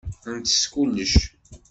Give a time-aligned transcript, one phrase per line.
[0.35, 1.13] Ntess kullec.